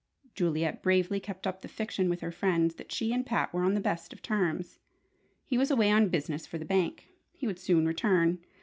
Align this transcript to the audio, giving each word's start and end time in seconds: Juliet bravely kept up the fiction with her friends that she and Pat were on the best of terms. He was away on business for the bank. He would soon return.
Juliet 0.33 0.81
bravely 0.81 1.19
kept 1.19 1.45
up 1.45 1.61
the 1.61 1.67
fiction 1.67 2.09
with 2.09 2.21
her 2.21 2.31
friends 2.31 2.73
that 2.73 2.91
she 2.91 3.13
and 3.13 3.23
Pat 3.23 3.53
were 3.53 3.61
on 3.61 3.75
the 3.75 3.79
best 3.79 4.11
of 4.11 4.23
terms. 4.23 4.79
He 5.45 5.59
was 5.59 5.69
away 5.69 5.91
on 5.91 6.09
business 6.09 6.47
for 6.47 6.57
the 6.57 6.65
bank. 6.65 7.09
He 7.33 7.45
would 7.45 7.59
soon 7.59 7.85
return. 7.85 8.39